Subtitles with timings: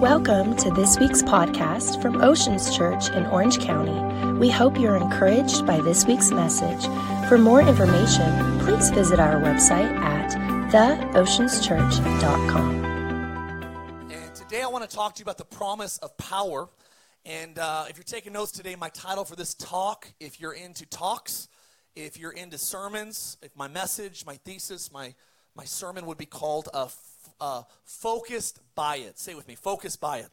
[0.00, 3.92] Welcome to this week's podcast from Oceans Church in Orange County.
[4.38, 6.86] We hope you're encouraged by this week's message.
[7.28, 10.30] For more information, please visit our website at
[10.72, 12.84] theoceanschurch.com.
[14.10, 16.70] And today I want to talk to you about the promise of power.
[17.26, 20.86] And uh, if you're taking notes today, my title for this talk, if you're into
[20.86, 21.50] talks,
[21.94, 25.14] if you're into sermons, if my message, my thesis, my,
[25.54, 26.88] my sermon would be called uh,
[27.40, 29.18] uh, Focused by It.
[29.18, 30.28] Say with me, Focused by It.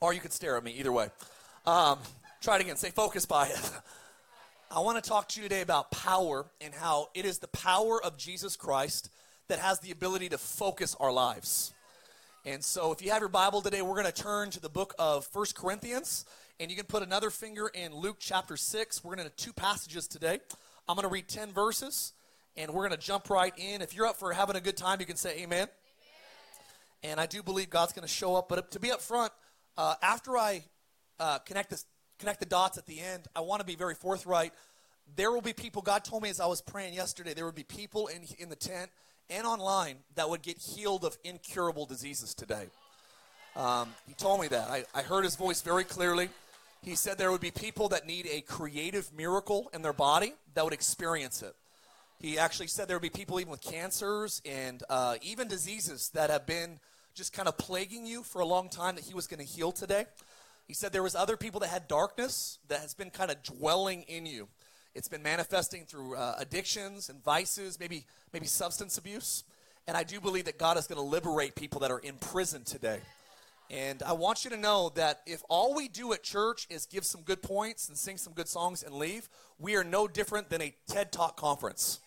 [0.00, 1.08] Or you could stare at me, either way.
[1.66, 1.98] Um,
[2.40, 3.70] try it again, say Focused by It.
[4.70, 8.02] I want to talk to you today about power and how it is the power
[8.02, 9.08] of Jesus Christ
[9.48, 11.72] that has the ability to focus our lives.
[12.44, 14.94] And so, if you have your Bible today, we're going to turn to the book
[14.98, 16.24] of First Corinthians,
[16.60, 19.02] and you can put another finger in Luke chapter 6.
[19.02, 20.40] We're going to two passages today.
[20.88, 22.12] I'm going to read 10 verses,
[22.56, 23.82] and we're going to jump right in.
[23.82, 25.42] If you're up for having a good time, you can say amen.
[25.52, 25.68] amen.
[27.02, 28.48] And I do believe God's going to show up.
[28.48, 29.32] But to be up front,
[29.76, 30.64] uh, after I
[31.18, 31.84] uh, connect, this,
[32.18, 34.52] connect the dots at the end, I want to be very forthright.
[35.16, 37.64] There will be people, God told me as I was praying yesterday, there would be
[37.64, 38.90] people in, in the tent
[39.28, 42.66] and online that would get healed of incurable diseases today.
[43.56, 44.68] Um, he told me that.
[44.68, 46.28] I, I heard his voice very clearly.
[46.82, 50.64] He said there would be people that need a creative miracle in their body that
[50.64, 51.54] would experience it.
[52.24, 56.30] He actually said there would be people even with cancers and uh, even diseases that
[56.30, 56.78] have been
[57.14, 59.72] just kind of plaguing you for a long time that he was going to heal
[59.72, 60.06] today.
[60.66, 64.04] He said there was other people that had darkness that has been kind of dwelling
[64.08, 64.48] in you.
[64.94, 69.44] It's been manifesting through uh, addictions and vices, maybe maybe substance abuse.
[69.86, 72.64] And I do believe that God is going to liberate people that are in prison
[72.64, 73.00] today.
[73.68, 77.04] And I want you to know that if all we do at church is give
[77.04, 79.28] some good points and sing some good songs and leave,
[79.58, 82.00] we are no different than a TED Talk conference.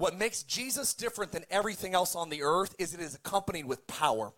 [0.00, 3.86] What makes Jesus different than everything else on the earth is it is accompanied with
[3.86, 4.32] power.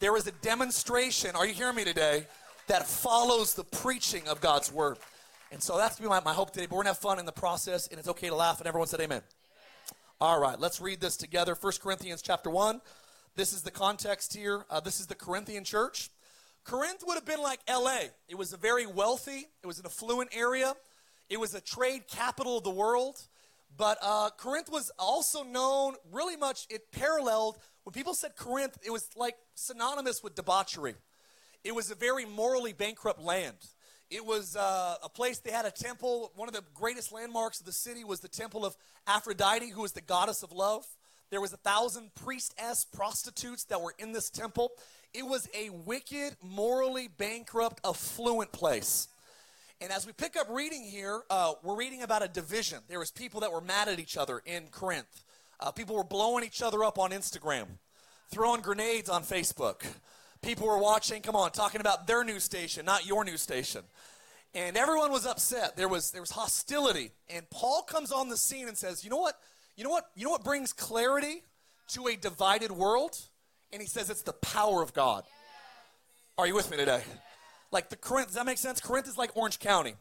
[0.00, 2.26] There is a demonstration, are you hearing me today,
[2.66, 4.98] that follows the preaching of God's word.
[5.52, 6.66] And so that's my, my hope today.
[6.66, 8.58] But we're going to have fun in the process, and it's okay to laugh.
[8.58, 9.18] And everyone said amen.
[9.18, 9.22] amen.
[10.20, 11.54] All right, let's read this together.
[11.54, 12.80] First Corinthians chapter 1.
[13.36, 14.64] This is the context here.
[14.68, 16.10] Uh, this is the Corinthian church.
[16.64, 18.06] Corinth would have been like LA.
[18.28, 20.74] It was a very wealthy, it was an affluent area,
[21.30, 23.28] it was a trade capital of the world.
[23.76, 28.90] But uh, Corinth was also known really much, it paralleled, when people said Corinth, it
[28.90, 30.94] was like synonymous with debauchery.
[31.62, 33.56] It was a very morally bankrupt land.
[34.10, 36.32] It was uh, a place they had a temple.
[36.36, 38.76] One of the greatest landmarks of the city was the temple of
[39.06, 40.86] Aphrodite, who was the goddess of love.
[41.30, 44.70] There was a thousand priestess prostitutes that were in this temple.
[45.12, 49.08] It was a wicked, morally bankrupt, affluent place.
[49.80, 52.78] And as we pick up reading here, uh, we're reading about a division.
[52.88, 55.24] There was people that were mad at each other in Corinth.
[55.60, 57.66] Uh, people were blowing each other up on Instagram,
[58.30, 59.82] throwing grenades on Facebook.
[60.40, 63.82] People were watching, come on, talking about their news station, not your news station.
[64.54, 65.76] And everyone was upset.
[65.76, 67.12] There was there was hostility.
[67.28, 69.38] And Paul comes on the scene and says, "You know what?
[69.76, 70.06] You know what?
[70.14, 71.42] You know what brings clarity
[71.88, 73.18] to a divided world?"
[73.70, 75.24] And he says it's the power of God.
[76.38, 77.02] Are you with me today?
[77.76, 78.80] Like the Corinth, does that make sense?
[78.80, 79.96] Corinth is like Orange County.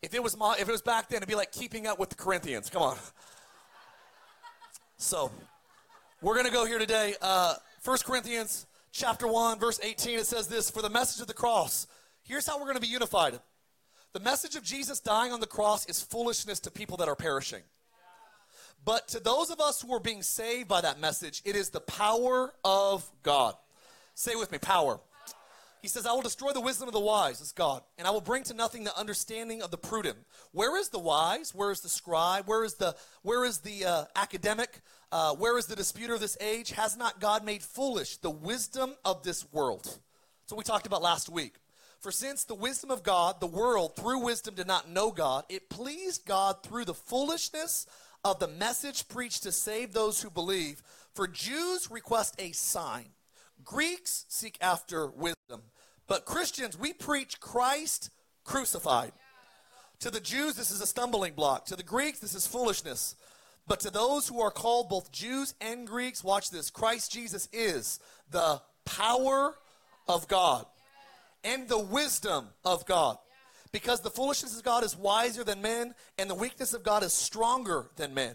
[0.00, 2.08] If it was my, if it was back then, it'd be like keeping up with
[2.08, 2.70] the Corinthians.
[2.70, 2.96] Come on.
[4.96, 5.30] So,
[6.22, 7.14] we're gonna go here today.
[7.20, 11.34] Uh, 1 Corinthians chapter 1, verse 18, it says this For the message of the
[11.34, 11.86] cross,
[12.22, 13.38] here's how we're to be unified.
[14.14, 17.62] The message of Jesus dying on the cross is foolishness to people that are perishing.
[18.84, 21.80] But to those of us who are being saved by that message, it is the
[21.80, 23.54] power of God.
[24.14, 24.98] Say with me, power.
[25.82, 28.20] He says, I will destroy the wisdom of the wise, as God, and I will
[28.20, 30.18] bring to nothing the understanding of the prudent.
[30.52, 31.54] Where is the wise?
[31.54, 32.46] Where is the scribe?
[32.46, 34.80] Where is the where is the uh, academic?
[35.10, 36.72] Uh, where is the disputer of this age?
[36.72, 39.98] Has not God made foolish the wisdom of this world?
[40.48, 41.56] What we talked about last week.
[42.00, 45.68] For since the wisdom of God, the world through wisdom did not know God, it
[45.68, 47.86] pleased God through the foolishness
[48.24, 50.82] of the message preached to save those who believe.
[51.14, 53.06] For Jews request a sign
[53.64, 55.62] Greeks seek after wisdom.
[56.08, 58.10] But Christians, we preach Christ
[58.44, 59.12] crucified.
[60.00, 61.66] To the Jews, this is a stumbling block.
[61.66, 63.14] To the Greeks, this is foolishness.
[63.66, 68.00] But to those who are called both Jews and Greeks, watch this Christ Jesus is
[68.30, 69.54] the power
[70.08, 70.64] of God
[71.44, 73.18] and the wisdom of God.
[73.70, 77.12] Because the foolishness of God is wiser than men, and the weakness of God is
[77.12, 78.34] stronger than men.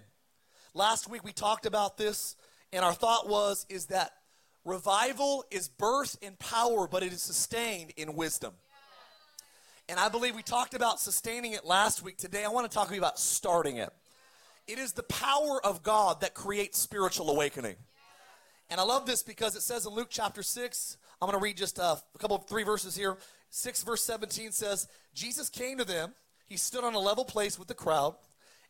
[0.75, 2.35] Last week we talked about this,
[2.71, 4.11] and our thought was is that
[4.65, 8.53] Revival is birth in power, but it is sustained in wisdom.
[9.89, 12.17] And I believe we talked about sustaining it last week.
[12.17, 13.89] Today, I want to talk to you about starting it.
[14.65, 17.75] It is the power of God that creates spiritual awakening.
[18.69, 21.57] And I love this because it says in Luke chapter 6, I'm going to read
[21.57, 23.17] just a, couple of three verses here.
[23.49, 26.13] 6 verse 17 says, Jesus came to them.
[26.47, 28.15] He stood on a level place with the crowd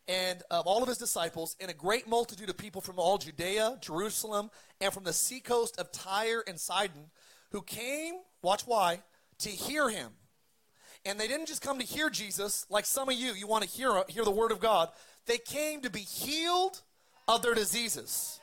[0.06, 3.78] and of all of his disciples, and a great multitude of people from all Judea,
[3.80, 7.10] Jerusalem, and from the seacoast of Tyre and Sidon,
[7.52, 9.00] who came, watch why,
[9.38, 10.10] to hear him.
[11.06, 13.70] And they didn't just come to hear Jesus like some of you, you want to
[13.70, 14.88] hear, hear the word of God.
[15.26, 16.82] They came to be healed
[17.28, 18.40] of their diseases.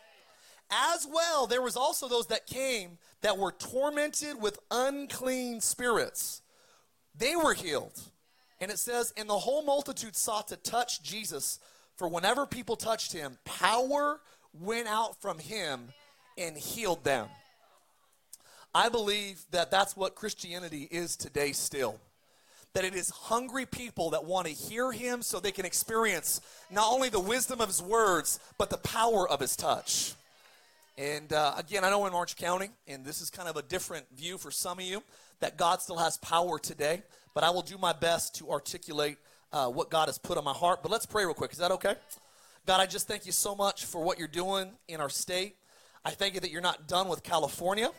[0.71, 6.41] As well, there was also those that came that were tormented with unclean spirits.
[7.15, 7.99] They were healed.
[8.61, 11.59] And it says, and the whole multitude sought to touch Jesus,
[11.97, 14.21] for whenever people touched him, power
[14.53, 15.89] went out from him
[16.37, 17.27] and healed them.
[18.73, 21.99] I believe that that's what Christianity is today still.
[22.73, 26.93] That it is hungry people that want to hear him so they can experience not
[26.93, 30.13] only the wisdom of his words, but the power of his touch.
[30.97, 34.05] And uh, again, I know in Orange County, and this is kind of a different
[34.15, 35.03] view for some of you,
[35.39, 37.01] that God still has power today
[37.33, 39.17] but I will do my best to articulate
[39.53, 40.81] uh, what God has put on my heart.
[40.81, 41.51] But let's pray real quick.
[41.51, 41.95] Is that okay?
[42.65, 45.55] God, I just thank you so much for what you're doing in our state.
[46.05, 47.89] I thank you that you're not done with California.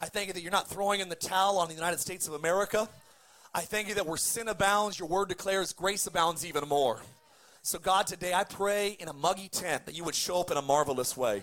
[0.00, 2.34] I thank you that you're not throwing in the towel on the United States of
[2.34, 2.88] America.
[3.54, 7.00] I thank you that where sin abounds, your word declares grace abounds even more.
[7.62, 10.56] So, God, today I pray in a muggy tent that you would show up in
[10.56, 11.42] a marvelous way.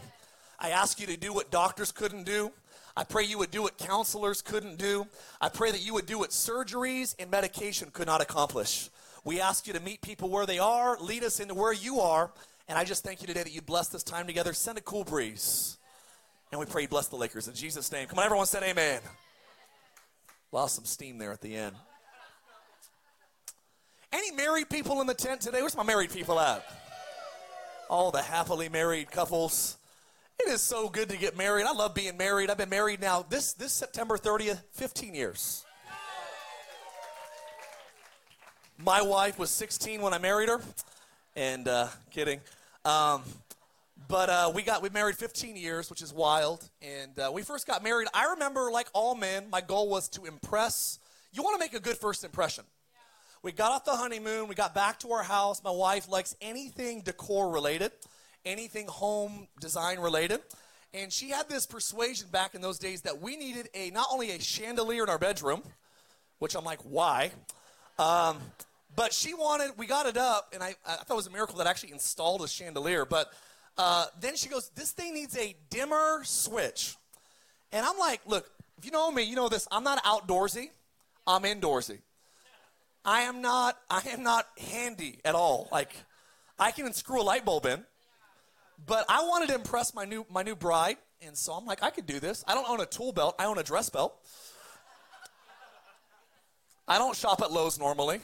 [0.60, 2.52] I ask you to do what doctors couldn't do.
[2.96, 5.08] I pray you would do what counselors couldn't do.
[5.42, 8.90] I pray that you would do what surgeries and medication could not accomplish.
[9.24, 12.32] We ask you to meet people where they are, lead us into where you are.
[12.68, 14.54] And I just thank you today that you bless this time together.
[14.54, 15.78] Send a cool breeze.
[16.52, 18.08] And we pray you bless the Lakers in Jesus' name.
[18.08, 19.02] Come on, everyone said amen.
[20.52, 21.76] Lost some steam there at the end.
[24.12, 25.62] Any married people in the tent today?
[25.62, 26.64] Where's my married people at?
[27.90, 29.78] All the happily married couples.
[30.40, 31.66] It is so good to get married.
[31.66, 32.50] I love being married.
[32.50, 35.64] I've been married now this this September 30th, 15 years.
[38.78, 40.60] My wife was 16 when I married her,
[41.36, 42.42] and uh, kidding.
[42.84, 43.22] Um,
[44.08, 46.68] but uh, we got we married 15 years, which is wild.
[46.82, 48.08] And uh, we first got married.
[48.14, 51.00] I remember, like all men, my goal was to impress.
[51.32, 52.66] You want to make a good first impression.
[53.44, 54.48] We got off the honeymoon.
[54.48, 55.64] We got back to our house.
[55.64, 57.92] My wife likes anything decor related
[58.46, 60.42] anything home design related.
[60.94, 64.32] And she had this persuasion back in those days that we needed a not only
[64.32, 65.64] a chandelier in our bedroom,
[66.40, 67.32] which I'm like, why?
[67.98, 68.38] Um,
[68.96, 71.58] but she wanted, we got it up, and I, I thought it was a miracle
[71.58, 73.06] that I actually installed a chandelier.
[73.06, 73.32] But
[73.78, 76.96] uh, then she goes, This thing needs a dimmer switch.
[77.72, 79.68] And I'm like, Look, if you know me, you know this.
[79.72, 80.70] I'm not outdoorsy,
[81.26, 82.00] I'm indoorsy.
[83.06, 85.68] I am not, I am not handy at all.
[85.72, 85.94] Like,
[86.58, 87.84] I can screw a light bulb in.
[88.86, 91.90] But I wanted to impress my new my new bride, and so I'm like, I
[91.90, 92.44] could do this.
[92.48, 93.36] I don't own a tool belt.
[93.40, 94.16] I own a dress belt.
[96.88, 98.20] I don't shop at Lowe's normally.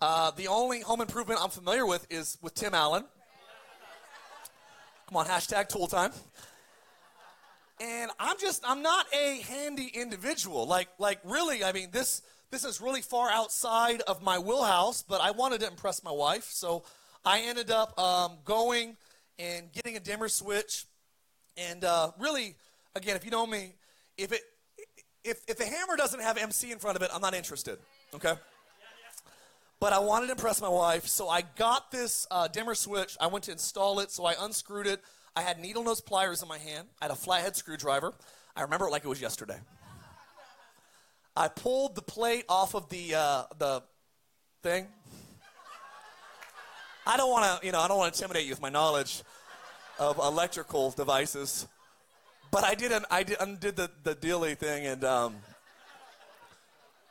[0.00, 3.04] Uh, the only home improvement I'm familiar with is with Tim Allen.
[5.08, 6.12] Come on, hashtag tool time.
[7.80, 10.66] And I'm just I'm not a handy individual.
[10.66, 15.02] Like like really, I mean this this is really far outside of my wheelhouse.
[15.02, 16.84] But I wanted to impress my wife, so
[17.24, 18.96] I ended up um, going
[19.38, 20.86] and getting a dimmer switch.
[21.56, 22.56] And uh, really,
[22.94, 23.74] again, if you know me,
[24.16, 24.40] if it
[25.24, 27.78] if if the hammer doesn't have MC in front of it, I'm not interested.
[28.14, 28.34] Okay.
[29.80, 33.16] But I wanted to impress my wife, so I got this uh, dimmer switch.
[33.20, 35.00] I went to install it, so I unscrewed it.
[35.36, 36.88] I had needle nose pliers in my hand.
[37.00, 38.12] I had a flathead screwdriver.
[38.56, 39.60] I remember it like it was yesterday.
[41.36, 43.82] I pulled the plate off of the uh, the
[44.64, 44.88] thing.
[47.08, 49.22] I don't want to, you know, I don't want to intimidate you with my knowledge
[49.98, 51.66] of electrical devices,
[52.50, 55.36] but I did, an, I did undid the the dealy thing, and um,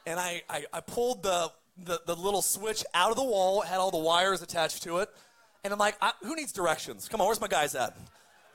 [0.06, 1.52] and I, I, I pulled the,
[1.84, 3.64] the the little switch out of the wall.
[3.64, 5.10] It had all the wires attached to it,
[5.64, 7.08] and I'm like, who needs directions?
[7.10, 7.98] Come on, where's my guys at?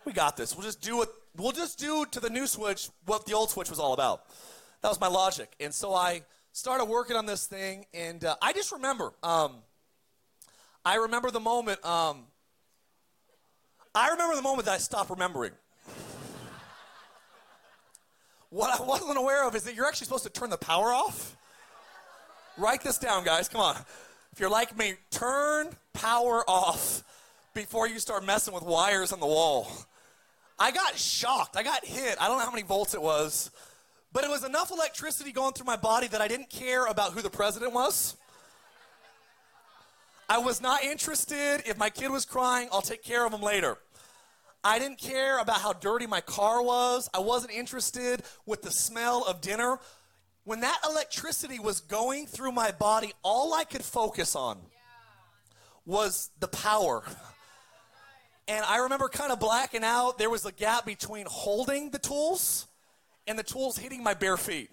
[0.04, 0.54] We got this.
[0.54, 3.68] We'll just do what we'll just do to the new switch what the old switch
[3.68, 4.26] was all about.
[4.82, 6.22] That was my logic, and so I
[6.52, 9.12] started working on this thing, and uh, I just remember.
[9.24, 9.56] Um,
[10.84, 11.84] I remember the moment.
[11.84, 12.24] Um,
[13.94, 15.52] I remember the moment that I stopped remembering.
[18.50, 21.36] what I wasn't aware of is that you're actually supposed to turn the power off.
[22.58, 23.48] Write this down, guys.
[23.48, 23.76] Come on.
[24.32, 27.04] If you're like me, turn power off
[27.54, 29.68] before you start messing with wires on the wall.
[30.58, 31.56] I got shocked.
[31.56, 32.16] I got hit.
[32.20, 33.50] I don't know how many volts it was,
[34.12, 37.22] but it was enough electricity going through my body that I didn't care about who
[37.22, 38.16] the president was.
[40.32, 41.62] I was not interested.
[41.66, 43.76] If my kid was crying, I'll take care of him later.
[44.64, 47.06] I didn't care about how dirty my car was.
[47.12, 49.78] I wasn't interested with the smell of dinner.
[50.44, 54.56] When that electricity was going through my body, all I could focus on
[55.84, 57.02] was the power.
[58.48, 60.16] And I remember kind of blacking out.
[60.16, 62.68] There was a gap between holding the tools
[63.26, 64.70] and the tools hitting my bare feet,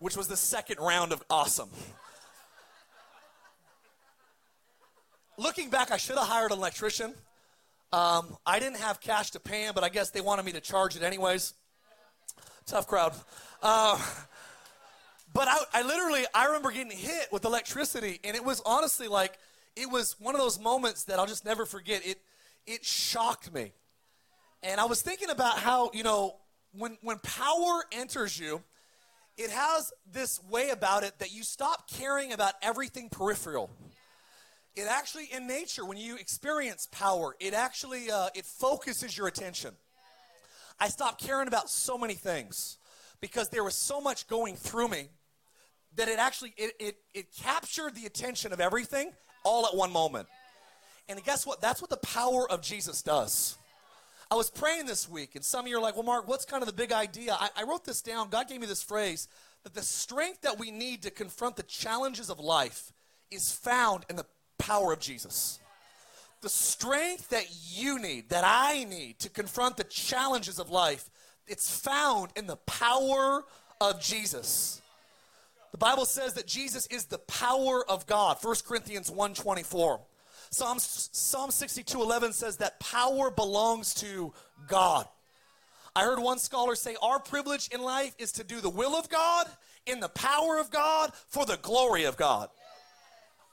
[0.00, 1.70] which was the second round of awesome.
[5.38, 7.12] Looking back, I should have hired an electrician.
[7.92, 10.60] Um, I didn't have cash to pay him, but I guess they wanted me to
[10.60, 11.52] charge it anyways.
[12.64, 13.12] Tough crowd.
[13.62, 14.00] Uh,
[15.34, 19.38] but I, I literally, I remember getting hit with electricity, and it was honestly like,
[19.76, 22.06] it was one of those moments that I'll just never forget.
[22.06, 22.18] It,
[22.66, 23.72] it shocked me.
[24.62, 26.36] And I was thinking about how, you know,
[26.72, 28.62] when, when power enters you,
[29.36, 33.70] it has this way about it that you stop caring about everything peripheral.
[34.76, 39.74] It actually, in nature, when you experience power, it actually uh, it focuses your attention.
[40.78, 42.76] I stopped caring about so many things
[43.22, 45.08] because there was so much going through me
[45.94, 49.12] that it actually it, it, it captured the attention of everything
[49.44, 50.28] all at one moment.
[51.08, 51.62] And guess what?
[51.62, 53.56] That's what the power of Jesus does.
[54.30, 56.62] I was praying this week, and some of you are like, well, Mark, what's kind
[56.62, 57.34] of the big idea?
[57.38, 58.28] I, I wrote this down.
[58.28, 59.28] God gave me this phrase
[59.62, 62.92] that the strength that we need to confront the challenges of life
[63.30, 64.26] is found in the
[64.58, 65.58] power of Jesus.
[66.42, 71.10] The strength that you need, that I need to confront the challenges of life,
[71.46, 73.44] it's found in the power
[73.80, 74.80] of Jesus.
[75.72, 78.38] The Bible says that Jesus is the power of God.
[78.40, 80.00] 1 Corinthians 1:24.
[80.50, 84.32] Psalm, Psalm 62 11 says that power belongs to
[84.68, 85.08] God.
[85.94, 89.08] I heard one scholar say, Our privilege in life is to do the will of
[89.08, 89.48] God,
[89.86, 92.50] in the power of God, for the glory of God.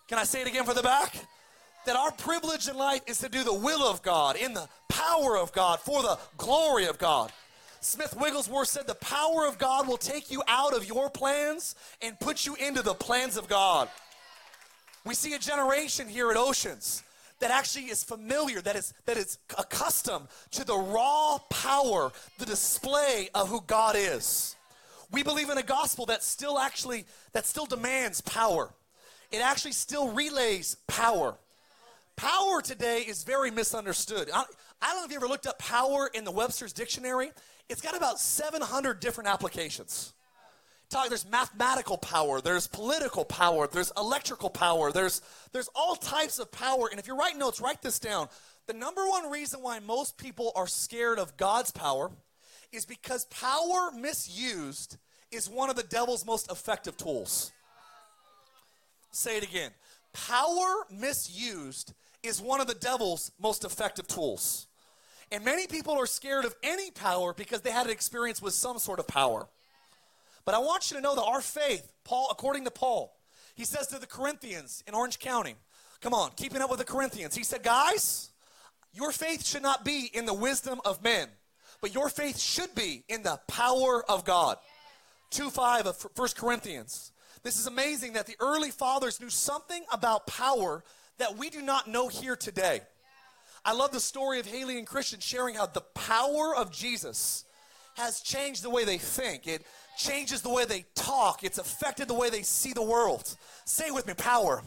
[0.08, 1.16] Can I say it again for the back?
[1.86, 5.38] That our privilege in life is to do the will of God, in the power
[5.38, 7.32] of God, for the glory of God.
[7.82, 12.20] Smith Wigglesworth said, The power of God will take you out of your plans and
[12.20, 13.90] put you into the plans of God.
[15.06, 17.04] We see a generation here at Oceans
[17.40, 23.30] that actually is familiar, that is, that is accustomed to the raw power, the display
[23.36, 24.56] of who God is.
[25.12, 28.70] We believe in a gospel that still actually, that still demands power.
[29.34, 31.36] It actually still relays power.
[32.16, 34.30] Power today is very misunderstood.
[34.34, 34.46] I,
[34.82, 37.32] I don't know if you ever looked up power in the Webster's dictionary.
[37.68, 40.14] It's got about 700 different applications
[40.94, 45.22] talk, there's mathematical power, there's political power, there's electrical power, there's,
[45.52, 46.88] there's all types of power.
[46.90, 48.30] And if you're writing notes, write this down.
[48.68, 52.12] The number one reason why most people are scared of God's power
[52.72, 54.98] is because power misused
[55.32, 57.52] is one of the devil's most effective tools.
[59.14, 59.72] Say it again.
[60.12, 61.94] Power misused
[62.24, 64.68] is one of the devil's most effective tools.
[65.32, 68.80] And many people are scared of any power because they had an experience with some
[68.80, 69.48] sort of power.
[70.46, 73.16] But I want you to know that our faith, Paul, according to Paul,
[73.56, 75.56] he says to the Corinthians in Orange County,
[76.02, 77.36] come on, keeping up with the Corinthians.
[77.36, 78.32] He said, guys,
[78.94, 81.30] your faith should not be in the wisdom of men,
[81.82, 84.58] but your faith should be in the power of God.
[85.30, 87.13] 2 5 of 1 Corinthians.
[87.44, 90.84] This is amazing that the early fathers knew something about power
[91.18, 92.82] that we do not know here today.
[93.66, 97.44] I love the story of Haley and Christian sharing how the power of Jesus
[97.96, 99.46] has changed the way they think.
[99.46, 99.66] It
[99.98, 103.36] changes the way they talk, it's affected the way they see the world.
[103.66, 104.64] Say with me, power.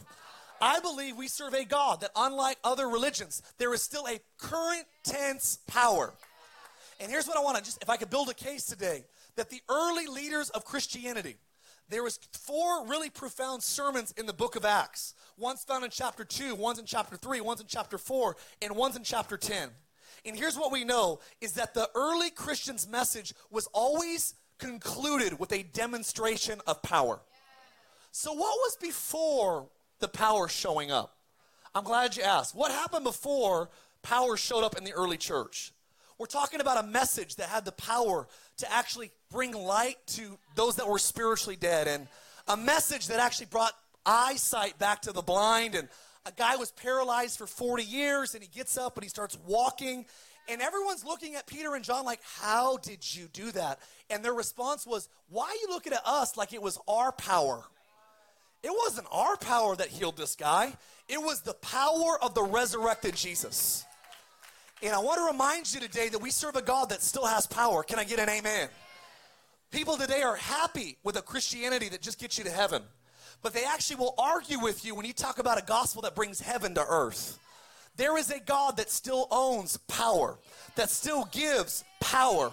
[0.61, 4.85] I believe we serve a God that, unlike other religions, there is still a current
[5.03, 6.13] tense power.
[6.99, 9.03] And here's what I want to just, if I could build a case today,
[9.35, 11.35] that the early leaders of Christianity,
[11.89, 15.13] there was four really profound sermons in the book of Acts.
[15.37, 18.95] One's found in chapter 2, one's in chapter 3, one's in chapter 4, and one's
[18.95, 19.69] in chapter 10.
[20.25, 25.51] And here's what we know is that the early Christians' message was always concluded with
[25.53, 27.19] a demonstration of power.
[28.11, 29.67] So, what was before
[29.99, 31.15] the power showing up?
[31.75, 32.55] I'm glad you asked.
[32.55, 33.69] What happened before
[34.01, 35.71] power showed up in the early church?
[36.19, 40.77] We're talking about a message that had the power to actually bring light to those
[40.77, 42.07] that were spiritually dead, and
[42.47, 43.73] a message that actually brought
[44.05, 45.75] eyesight back to the blind.
[45.75, 45.87] And
[46.25, 50.05] a guy was paralyzed for 40 years, and he gets up and he starts walking,
[50.49, 53.79] and everyone's looking at Peter and John like, How did you do that?
[54.09, 57.63] And their response was, Why are you looking at us like it was our power?
[58.63, 60.73] It wasn't our power that healed this guy,
[61.07, 63.85] it was the power of the resurrected Jesus.
[64.83, 67.47] And I want to remind you today that we serve a God that still has
[67.47, 67.81] power.
[67.81, 68.69] Can I get an amen?
[69.71, 72.83] People today are happy with a Christianity that just gets you to heaven,
[73.41, 76.39] but they actually will argue with you when you talk about a gospel that brings
[76.39, 77.39] heaven to earth.
[77.95, 80.37] There is a God that still owns power,
[80.75, 82.51] that still gives power.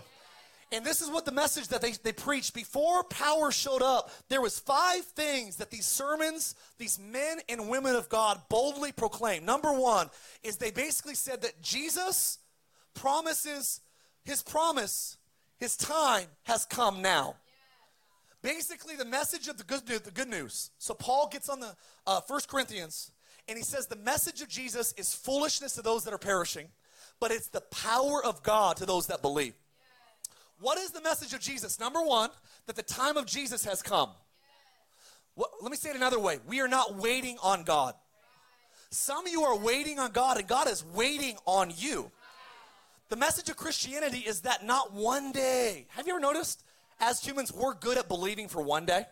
[0.75, 4.11] And this is what the message that they, they preached before power showed up.
[4.29, 9.47] There was five things that these sermons, these men and women of God boldly proclaimed.
[9.47, 10.11] Number one
[10.43, 12.39] is they basically said that Jesus
[12.93, 13.83] promises
[14.25, 15.17] his promise,
[15.59, 17.37] his time has come now.
[18.43, 20.73] Basically, the message of the good news, the good news.
[20.79, 23.13] So Paul gets on the uh, First Corinthians
[23.47, 26.67] and he says the message of Jesus is foolishness to those that are perishing,
[27.21, 29.55] but it's the power of God to those that believe.
[30.61, 31.79] What is the message of Jesus?
[31.81, 32.31] Number one,
[32.67, 34.11] that the time of Jesus has come.
[35.35, 36.39] What, let me say it another way.
[36.47, 37.95] We are not waiting on God.
[38.91, 42.13] Some of you are waiting on God, and God is waiting on you.
[43.09, 45.87] The message of Christianity is that not one day.
[45.91, 46.65] Have you ever noticed,
[47.01, 49.05] as humans, we're good at believing for one day?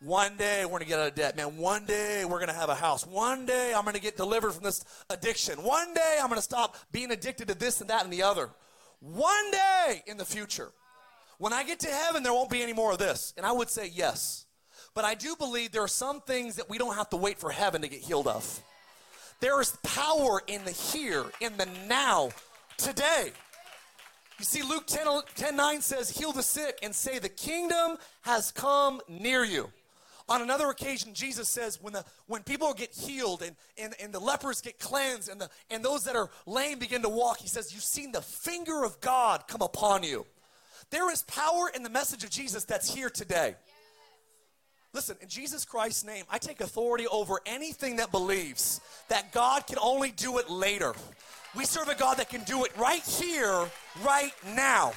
[0.00, 1.56] One day we're gonna get out of debt, man.
[1.56, 3.04] One day we're gonna have a house.
[3.04, 5.62] One day I'm gonna get delivered from this addiction.
[5.64, 8.50] One day I'm gonna stop being addicted to this and that and the other.
[9.00, 10.70] One day in the future,
[11.38, 13.32] when I get to heaven, there won't be any more of this.
[13.36, 14.46] And I would say yes.
[14.94, 17.50] But I do believe there are some things that we don't have to wait for
[17.50, 18.60] heaven to get healed of.
[19.40, 22.30] There is power in the here, in the now,
[22.76, 23.30] today.
[24.38, 28.50] You see, Luke 10, 10 9 says, Heal the sick and say, The kingdom has
[28.50, 29.70] come near you.
[30.28, 34.18] On another occasion, Jesus says, when, the, when people get healed and, and, and the
[34.18, 37.72] lepers get cleansed and, the, and those that are lame begin to walk, he says,
[37.72, 40.26] You've seen the finger of God come upon you.
[40.90, 43.54] There is power in the message of Jesus that's here today.
[44.94, 49.78] Listen, in Jesus Christ's name, I take authority over anything that believes that God can
[49.80, 50.94] only do it later.
[51.54, 53.66] We serve a God that can do it right here,
[54.02, 54.92] right now.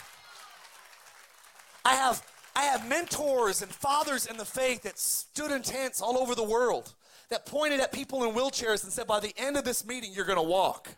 [1.83, 6.17] I have I have mentors and fathers in the faith that stood in tents all
[6.17, 6.93] over the world
[7.29, 10.25] that pointed at people in wheelchairs and said, By the end of this meeting, you're
[10.25, 10.89] going to walk.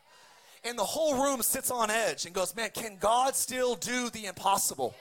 [0.66, 4.26] And the whole room sits on edge and goes, Man, can God still do the
[4.26, 4.96] impossible?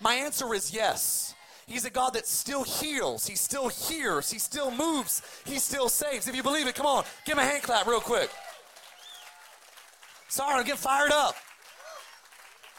[0.00, 1.34] My answer is yes.
[1.66, 6.26] He's a God that still heals, He still hears, He still moves, He still saves.
[6.26, 8.30] If you believe it, come on, give him a hand clap real quick.
[10.28, 11.34] Sorry, I'm getting fired up.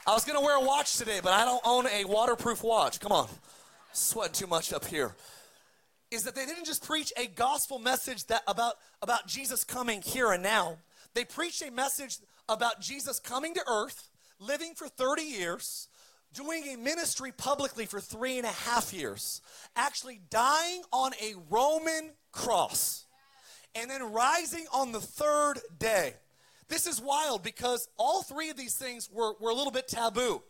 [0.10, 3.00] I was gonna wear a watch today, but I don't own a waterproof watch.
[3.00, 3.28] Come on,
[3.94, 5.16] sweating too much up here.
[6.10, 10.32] Is that they didn't just preach a gospel message that about about Jesus coming here
[10.32, 10.80] and now.
[11.14, 12.18] They preached a message
[12.50, 15.90] about Jesus coming to earth, living for 30 years,
[16.34, 19.44] doing a ministry publicly for three and a half years,
[19.76, 23.06] actually dying on a Roman cross,
[23.76, 26.16] and then rising on the third day.
[26.70, 30.44] This is wild because all three of these things were, were a little bit taboo.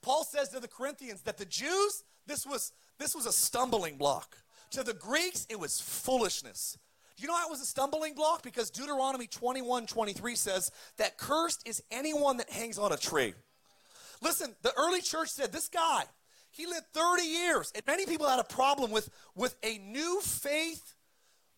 [0.00, 4.36] Paul says to the Corinthians that the Jews, this was, this was a stumbling block.
[4.70, 6.78] To the Greeks, it was foolishness.
[7.18, 8.42] You know how it was a stumbling block?
[8.42, 13.34] Because Deuteronomy 21 23 says that cursed is anyone that hangs on a tree.
[14.22, 16.04] Listen, the early church said this guy,
[16.50, 20.94] he lived 30 years, and many people had a problem with, with a new faith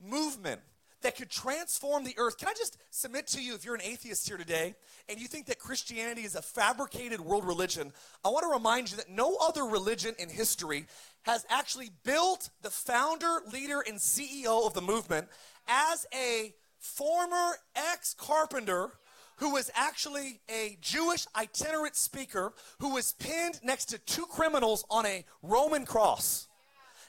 [0.01, 0.61] movement
[1.03, 2.39] that could transform the earth.
[2.39, 4.75] Can I just submit to you, if you're an atheist here today
[5.09, 7.93] and you think that Christianity is a fabricated world religion,
[8.25, 10.87] I want to remind you that no other religion in history
[11.23, 15.29] has actually built the founder, leader, and CEO of the movement
[15.69, 18.91] as a former ex carpenter
[19.37, 25.07] who was actually a Jewish itinerant speaker who was pinned next to two criminals on
[25.07, 26.48] a Roman cross.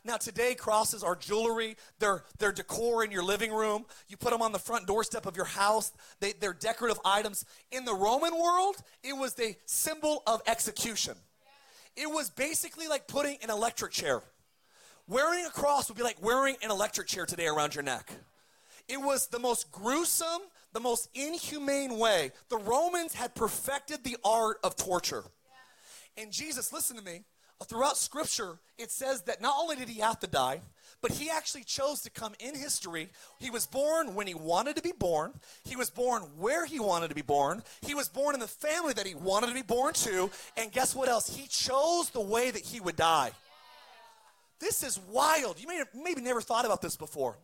[0.04, 3.86] Now, today, crosses are jewelry, they're, they're decor in your living room.
[4.08, 7.46] You put them on the front doorstep of your house, they, they're decorative items.
[7.72, 11.16] In the Roman world, it was the symbol of execution.
[11.96, 14.22] It was basically like putting an electric chair.
[15.08, 18.12] Wearing a cross would be like wearing an electric chair today around your neck.
[18.88, 20.42] It was the most gruesome,
[20.74, 22.32] the most inhumane way.
[22.50, 25.24] The Romans had perfected the art of torture.
[26.18, 27.24] And Jesus, listen to me,
[27.66, 30.62] throughout scripture, it says that not only did he have to die,
[31.02, 33.10] but he actually chose to come in history.
[33.40, 35.34] He was born when he wanted to be born.
[35.64, 37.64] He was born where he wanted to be born.
[37.82, 40.30] He was born in the family that he wanted to be born to.
[40.58, 41.34] And guess what else?
[41.34, 43.32] He chose the way that he would die.
[44.60, 45.62] This is wild.
[45.62, 47.38] You may have maybe never thought about this before.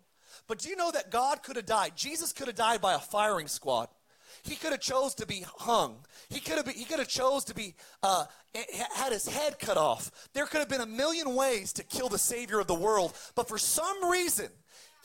[0.48, 1.94] But do you know that God could have died?
[1.96, 3.88] Jesus could have died by a firing squad.
[4.44, 5.98] He could have chose to be hung.
[6.30, 8.26] He could have he could have chose to be uh,
[8.94, 10.12] had his head cut off.
[10.34, 13.48] There could have been a million ways to kill the Savior of the world, but
[13.48, 14.50] for some reason,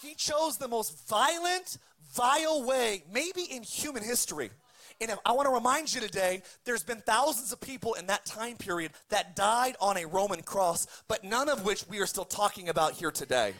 [0.02, 1.78] he chose the most violent,
[2.14, 4.50] vile way, maybe in human history.
[5.00, 8.56] And I want to remind you today, there's been thousands of people in that time
[8.56, 12.68] period that died on a Roman cross, but none of which we are still talking
[12.68, 13.54] about here today.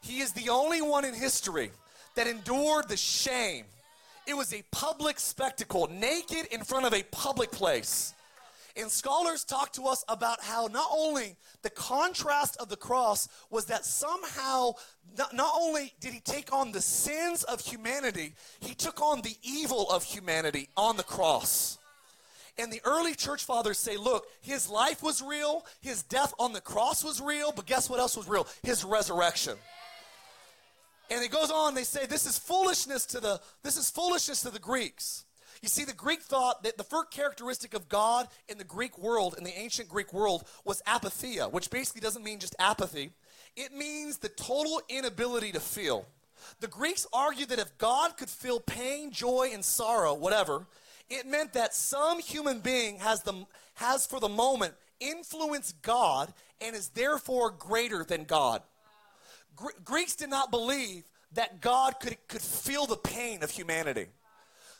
[0.00, 1.72] He is the only one in history
[2.14, 3.64] that endured the shame
[4.30, 8.14] It was a public spectacle, naked in front of a public place.
[8.76, 13.64] And scholars talk to us about how not only the contrast of the cross was
[13.64, 14.74] that somehow,
[15.18, 19.34] not, not, only did he take on the sins of humanity, he took on the
[19.42, 21.78] evil of humanity on the cross.
[22.56, 26.60] And the early church fathers say, look, his life was real, his death on the
[26.60, 28.46] cross was real, but guess what else was real?
[28.62, 29.56] His resurrection.
[31.10, 34.50] And it goes on, they say this is foolishness to the this is foolishness to
[34.50, 35.24] the Greeks.
[35.62, 39.34] You see, the Greek thought that the first characteristic of God in the Greek world,
[39.36, 43.10] in the ancient Greek world, was apatheia, which basically doesn't mean just apathy.
[43.56, 46.06] It means the total inability to feel.
[46.60, 50.66] The Greeks argued that if God could feel pain, joy, and sorrow, whatever,
[51.10, 53.44] it meant that some human being has, the,
[53.74, 58.62] has for the moment influenced God and is therefore greater than God.
[59.60, 64.06] Gr- Greeks did not believe that God could, could feel the pain of humanity.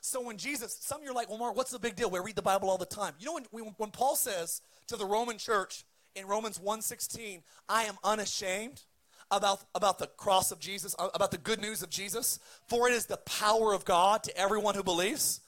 [0.01, 2.11] So when Jesus, some of you are like, well, Mark, what's the big deal?
[2.11, 3.13] We read the Bible all the time.
[3.19, 5.85] You know, when, when Paul says to the Roman church
[6.17, 8.83] in Romans 1.16, I am unashamed
[9.31, 12.95] about, about the cross of Jesus, uh, about the good news of Jesus, for it
[12.95, 15.41] is the power of God to everyone who believes.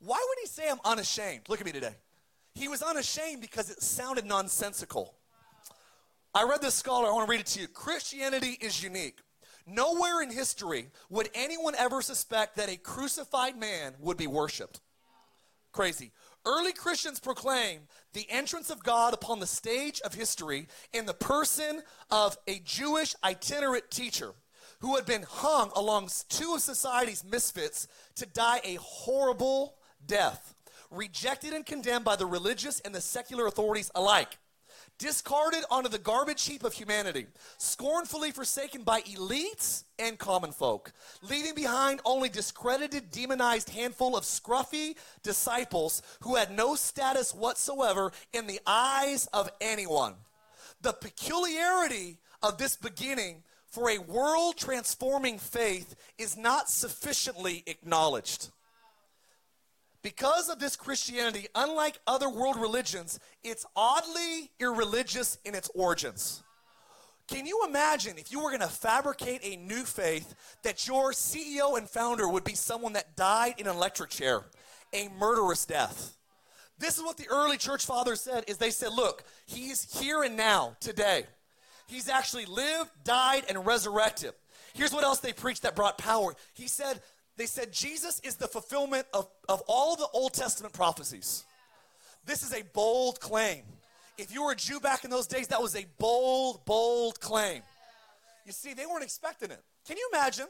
[0.00, 1.48] Why would he say I'm unashamed?
[1.48, 1.94] Look at me today.
[2.54, 5.14] He was unashamed because it sounded nonsensical.
[6.32, 7.68] I read this scholar, I want to read it to you.
[7.68, 9.18] Christianity is unique.
[9.66, 14.80] Nowhere in history would anyone ever suspect that a crucified man would be worshiped.
[15.72, 16.12] Crazy.
[16.46, 17.80] Early Christians proclaim
[18.12, 23.14] the entrance of God upon the stage of history in the person of a Jewish
[23.22, 24.32] itinerant teacher
[24.80, 29.74] who had been hung along two of society's misfits to die a horrible
[30.06, 30.54] death,
[30.90, 34.38] rejected and condemned by the religious and the secular authorities alike
[35.00, 41.54] discarded onto the garbage heap of humanity, scornfully forsaken by elites and common folk, leaving
[41.54, 48.60] behind only discredited, demonized handful of scruffy disciples who had no status whatsoever in the
[48.66, 50.14] eyes of anyone.
[50.82, 58.50] The peculiarity of this beginning for a world transforming faith is not sufficiently acknowledged.
[60.02, 66.42] Because of this Christianity, unlike other world religions, it's oddly irreligious in its origins.
[67.28, 70.34] Can you imagine if you were going to fabricate a new faith
[70.64, 74.46] that your CEO and founder would be someone that died in an electric chair,
[74.92, 76.16] a murderous death?
[76.78, 80.36] This is what the early church fathers said is they said, look, he's here and
[80.36, 81.24] now today.
[81.86, 84.32] He's actually lived, died and resurrected.
[84.72, 86.34] Here's what else they preached that brought power.
[86.54, 87.00] He said
[87.40, 91.44] they said Jesus is the fulfillment of, of all the Old Testament prophecies.
[92.26, 93.62] This is a bold claim.
[94.18, 97.62] If you were a Jew back in those days, that was a bold, bold claim.
[98.44, 99.62] You see, they weren't expecting it.
[99.86, 100.48] Can you imagine?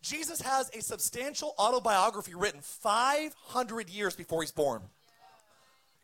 [0.00, 4.80] Jesus has a substantial autobiography written 500 years before he's born.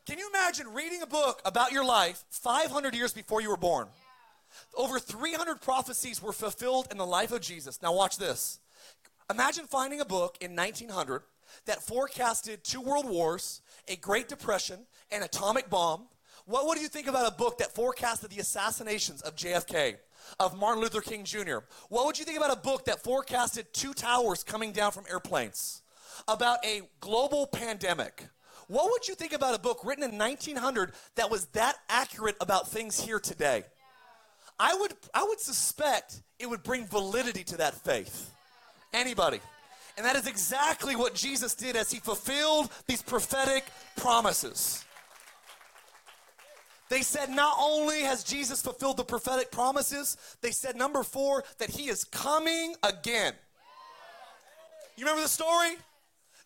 [0.05, 3.89] Can you imagine reading a book about your life 500 years before you were born?
[4.77, 7.81] Over 300 prophecies were fulfilled in the life of Jesus.
[7.81, 8.59] Now, watch this.
[9.31, 11.21] Imagine finding a book in 1900
[11.67, 16.07] that forecasted two world wars, a Great Depression, an atomic bomb.
[16.47, 19.97] What would you think about a book that forecasted the assassinations of JFK,
[20.41, 21.59] of Martin Luther King Jr.?
[21.91, 25.83] What would you think about a book that forecasted two towers coming down from airplanes?
[26.27, 28.25] About a global pandemic?
[28.67, 32.71] What would you think about a book written in 1900 that was that accurate about
[32.71, 33.65] things here today?
[34.59, 38.31] I would, I would suspect it would bring validity to that faith.
[38.93, 39.41] Anybody.
[39.97, 43.65] And that is exactly what Jesus did as he fulfilled these prophetic
[43.97, 44.85] promises.
[46.89, 51.69] They said not only has Jesus fulfilled the prophetic promises, they said, number four, that
[51.71, 53.35] he is coming again.
[54.97, 55.77] You remember the story?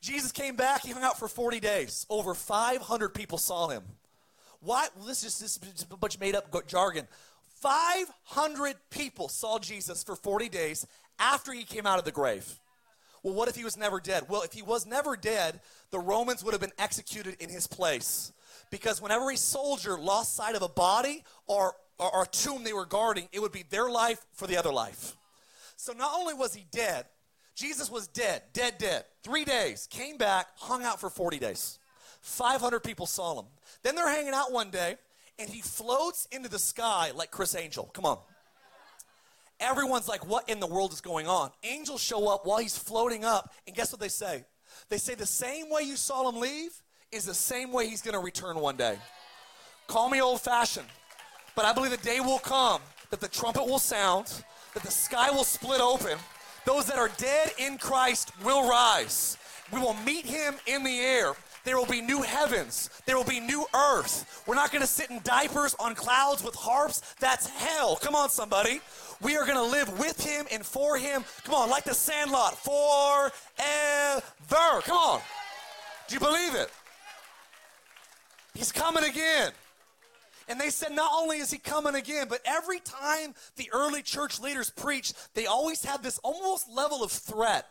[0.00, 2.06] Jesus came back, he hung out for 40 days.
[2.10, 3.84] Over 500 people saw him.
[4.60, 4.88] Why?
[4.96, 7.06] Well, this is just a bunch of made up jargon.
[7.62, 10.84] 500 people saw Jesus for 40 days
[11.20, 12.58] after he came out of the grave.
[13.22, 14.24] Well, what if he was never dead?
[14.28, 15.60] Well, if he was never dead,
[15.92, 18.32] the Romans would have been executed in his place.
[18.72, 22.72] Because whenever a soldier lost sight of a body or, or, or a tomb they
[22.72, 25.16] were guarding, it would be their life for the other life.
[25.76, 27.06] So not only was he dead,
[27.54, 29.04] Jesus was dead, dead, dead.
[29.22, 31.78] Three days, came back, hung out for 40 days.
[32.22, 33.46] 500 people saw him.
[33.84, 34.96] Then they're hanging out one day,
[35.42, 37.90] and he floats into the sky like Criss Angel.
[37.92, 38.18] Come on.
[39.58, 41.50] Everyone's like, what in the world is going on?
[41.64, 44.44] Angels show up while he's floating up, and guess what they say?
[44.88, 46.70] They say the same way you saw him leave
[47.10, 48.98] is the same way he's to return one day.
[49.86, 50.86] Call me old fashioned,
[51.54, 54.32] but I believe the day will come that the trumpet will sound,
[54.74, 56.18] that the sky will split open.
[56.64, 59.36] Those that are dead in Christ will rise.
[59.72, 61.34] We will meet him in the air.
[61.64, 62.90] There will be new heavens.
[63.06, 64.42] There will be new earth.
[64.46, 67.14] We're not going to sit in diapers on clouds with harps.
[67.20, 67.96] That's hell.
[67.96, 68.80] Come on, somebody.
[69.20, 71.24] We are going to live with him and for him.
[71.44, 73.32] Come on, like the sandlot, forever.
[74.82, 75.20] Come on.
[76.08, 76.68] Do you believe it?
[78.54, 79.52] He's coming again.
[80.48, 84.40] And they said, not only is he coming again, but every time the early church
[84.40, 87.66] leaders preached, they always had this almost level of threat.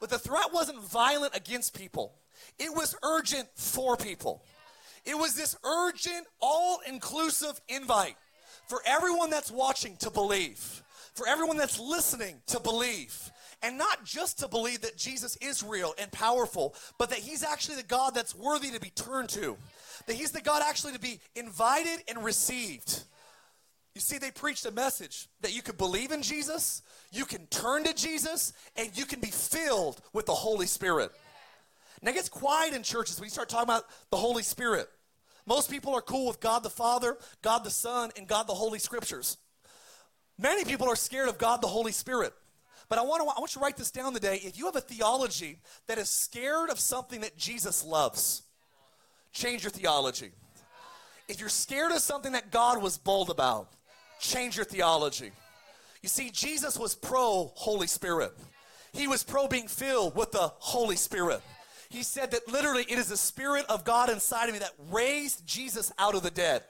[0.00, 2.12] But the threat wasn't violent against people,
[2.58, 4.42] it was urgent for people.
[5.04, 8.16] It was this urgent, all inclusive invite
[8.68, 10.82] for everyone that's watching to believe,
[11.14, 13.30] for everyone that's listening to believe.
[13.62, 17.76] And not just to believe that Jesus is real and powerful, but that he's actually
[17.76, 19.56] the God that's worthy to be turned to.
[20.06, 23.04] That he's the God actually to be invited and received.
[23.94, 27.84] You see, they preached a message that you could believe in Jesus, you can turn
[27.84, 31.12] to Jesus, and you can be filled with the Holy Spirit.
[32.04, 34.88] Now it gets quiet in churches when you start talking about the Holy Spirit.
[35.46, 38.78] Most people are cool with God the Father, God the Son, and God the Holy
[38.78, 39.38] Scriptures.
[40.38, 42.34] Many people are scared of God the Holy Spirit.
[42.90, 44.38] But I want, to, I want you to write this down today.
[44.42, 48.42] If you have a theology that is scared of something that Jesus loves,
[49.32, 50.32] change your theology.
[51.26, 53.72] If you're scared of something that God was bold about,
[54.20, 55.30] change your theology.
[56.02, 58.32] You see, Jesus was pro Holy Spirit,
[58.92, 61.40] he was pro being filled with the Holy Spirit.
[61.94, 65.46] He said that literally it is the Spirit of God inside of me that raised
[65.46, 66.64] Jesus out of the dead.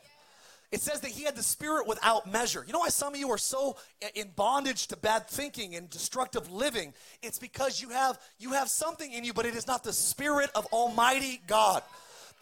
[0.70, 2.62] It says that he had the spirit without measure.
[2.66, 3.76] You know why some of you are so
[4.14, 6.92] in bondage to bad thinking and destructive living?
[7.22, 10.50] It's because you have you have something in you, but it is not the spirit
[10.54, 11.82] of Almighty God.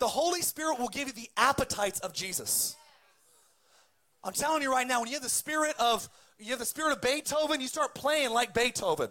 [0.01, 2.75] The Holy Spirit will give you the appetites of Jesus.
[4.25, 6.93] I'm telling you right now, when you have the spirit of you have the spirit
[6.93, 9.11] of Beethoven, you start playing like Beethoven.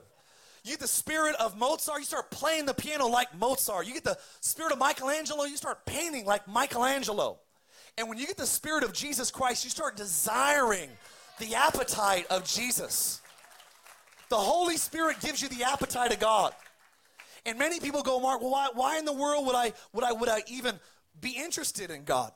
[0.64, 3.88] You get the spirit of Mozart, you start playing the piano like Mozart.
[3.88, 7.40] You get the spirit of Michelangelo, you start painting like Michelangelo.
[7.98, 10.90] And when you get the spirit of Jesus Christ, you start desiring
[11.40, 13.22] the appetite of Jesus.
[14.30, 16.54] The Holy Spirit gives you the appetite of God.
[17.46, 20.14] And many people go, Mark, well, why, why in the world would I, would, I,
[20.14, 20.80] would I even
[21.20, 22.32] be interested in God?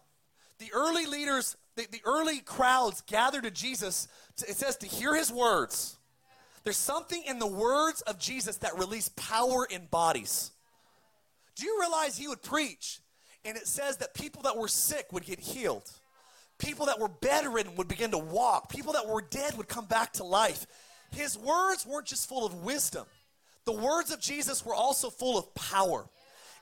[0.58, 4.08] The early leaders, the, the early crowds gathered to Jesus,
[4.38, 5.95] to, it says to hear his words.
[6.66, 10.52] There's something in the words of Jesus that release power in bodies.
[11.56, 13.00] Do you realize he would preach
[13.46, 15.90] and it says that people that were sick would get healed.
[16.58, 18.70] People that were bedridden would begin to walk.
[18.70, 20.66] People that were dead would come back to life.
[21.12, 23.06] His words weren't just full of wisdom,
[23.66, 26.06] the words of Jesus were also full of power.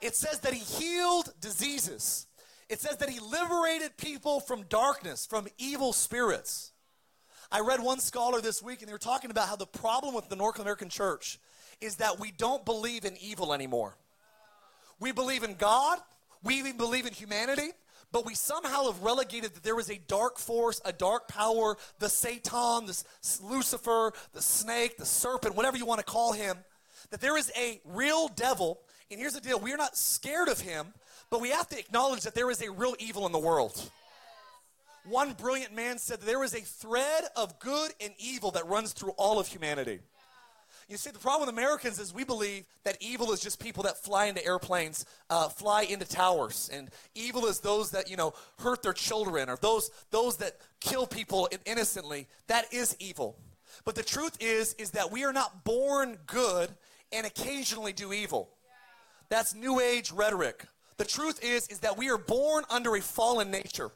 [0.02, 2.28] It says that he healed diseases,
[2.70, 6.73] it says that he liberated people from darkness, from evil spirits.
[7.54, 10.28] I read one scholar this week, and they were talking about how the problem with
[10.28, 11.38] the North American church
[11.82, 13.96] is that we don't believe in evil anymore.
[15.00, 16.00] We believe in God,
[16.42, 17.70] we even believe in humanity,
[18.12, 22.10] but we somehow have relegated that there is a dark force, a dark power, the
[22.10, 23.04] Satan, the
[23.44, 26.58] Lucifer, the snake, the serpent, whatever you want to call him,
[27.12, 28.80] that there is a real devil.
[29.12, 30.88] And here's the deal we are not scared of him,
[31.30, 33.92] but we have to acknowledge that there is a real evil in the world.
[35.06, 38.94] One brilliant man said that there is a thread of good and evil that runs
[38.94, 40.00] through all of humanity.
[40.90, 43.98] You see, the problem with Americans is we believe that evil is just people that
[43.98, 48.84] fly into airplanes, uh, fly into towers, and evil is those that you know hurt
[48.84, 52.28] their children or those those that kill people innocently.
[52.48, 53.38] That is evil.
[53.86, 56.70] But the truth is, is that we are not born good
[57.12, 58.50] and occasionally do evil.
[59.30, 60.66] That's New Age rhetoric.
[60.98, 63.92] The truth is, is that we are born under a fallen nature.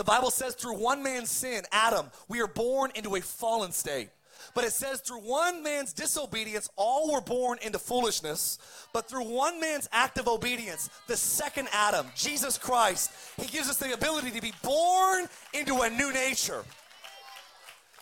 [0.00, 4.08] The Bible says through one man's sin, Adam, we are born into a fallen state.
[4.54, 8.58] But it says, through one man's disobedience, all were born into foolishness.
[8.94, 13.76] But through one man's act of obedience, the second Adam, Jesus Christ, he gives us
[13.76, 16.64] the ability to be born into a new nature.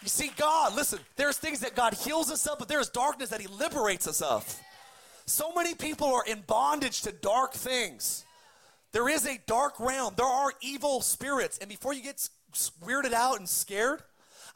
[0.01, 3.41] You see, God, listen, there's things that God heals us of, but there's darkness that
[3.41, 4.47] he liberates us of.
[5.27, 8.25] So many people are in bondage to dark things.
[8.93, 10.15] There is a dark realm.
[10.17, 11.59] There are evil spirits.
[11.59, 12.29] And before you get
[12.83, 14.03] weirded out and scared,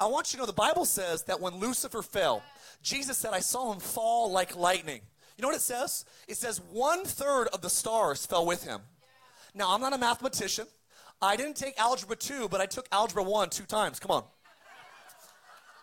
[0.01, 2.42] I want you to know the Bible says that when Lucifer fell,
[2.83, 5.01] Jesus said, I saw him fall like lightning.
[5.37, 6.05] You know what it says?
[6.29, 8.81] It says one third of the stars fell with him.
[9.55, 10.66] Now, I'm not a mathematician.
[11.21, 14.01] I didn't take algebra 2, but I took algebra 1 two times.
[14.01, 14.25] Come on.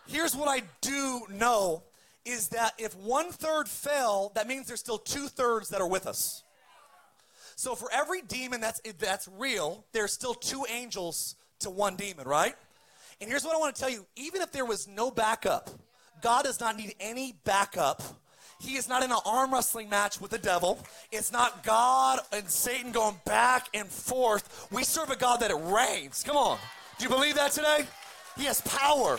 [0.06, 1.84] Here's what I do know
[2.24, 6.06] is that if one third fell, that means there's still two thirds that are with
[6.06, 6.42] us.
[7.60, 12.54] So for every demon that's that's real, there's still two angels to one demon, right?
[13.20, 15.68] And here's what I want to tell you even if there was no backup,
[16.22, 18.02] God does not need any backup.
[18.60, 20.78] He is not in an arm wrestling match with the devil.
[21.12, 24.68] It's not God and Satan going back and forth.
[24.72, 26.22] We serve a God that it reigns.
[26.22, 26.56] Come on.
[26.96, 27.84] Do you believe that today?
[28.38, 29.18] He has power.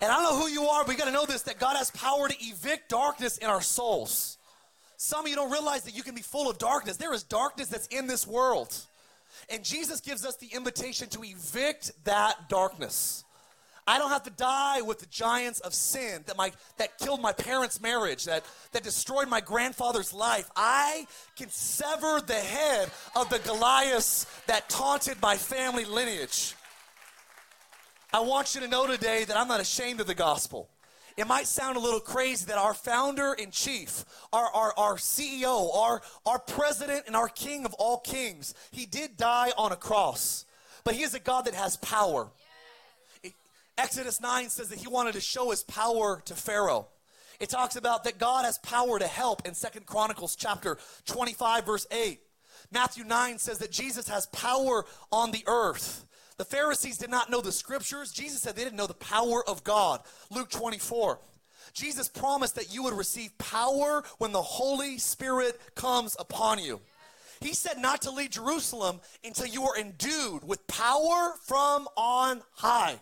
[0.00, 1.76] And I don't know who you are, but you got to know this that God
[1.76, 4.36] has power to evict darkness in our souls.
[4.96, 6.96] Some of you don't realize that you can be full of darkness.
[6.96, 8.74] There is darkness that's in this world.
[9.50, 13.24] And Jesus gives us the invitation to evict that darkness.
[13.86, 17.32] I don't have to die with the giants of sin that my that killed my
[17.32, 20.50] parents' marriage, that that destroyed my grandfather's life.
[20.56, 26.54] I can sever the head of the Goliaths that taunted my family lineage.
[28.10, 30.70] I want you to know today that I'm not ashamed of the gospel.
[31.16, 35.74] It might sound a little crazy that our founder in chief, our, our, our CEO,
[35.76, 40.44] our, our president, and our king of all kings, he did die on a cross.
[40.82, 42.28] But he is a God that has power.
[43.78, 46.88] Exodus 9 says that he wanted to show his power to Pharaoh.
[47.40, 51.86] It talks about that God has power to help in Second Chronicles chapter 25 verse
[51.90, 52.20] 8.
[52.70, 56.06] Matthew 9 says that Jesus has power on the earth.
[56.36, 58.12] The Pharisees did not know the scriptures.
[58.12, 60.00] Jesus said they didn't know the power of God.
[60.30, 61.20] Luke 24.
[61.72, 66.80] Jesus promised that you would receive power when the Holy Spirit comes upon you.
[67.40, 72.98] He said not to leave Jerusalem until you are endued with power from on high.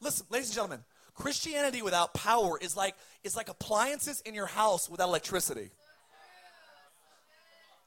[0.00, 4.88] Listen, ladies and gentlemen, Christianity without power is like is like appliances in your house
[4.88, 5.70] without electricity.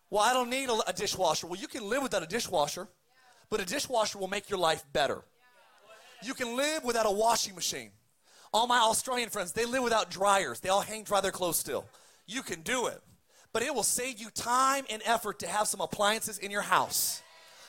[0.09, 1.47] Well, I don't need a dishwasher.
[1.47, 2.89] Well, you can live without a dishwasher,
[3.51, 5.21] but a dishwasher will make your life better.
[6.23, 7.91] You can live without a washing machine.
[8.53, 10.59] All my Australian friends, they live without dryers.
[10.61, 11.85] They all hang dry their clothes still.
[12.25, 12.99] You can do it.
[13.53, 17.21] But it will save you time and effort to have some appliances in your house.